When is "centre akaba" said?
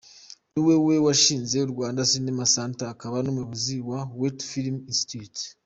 2.53-3.17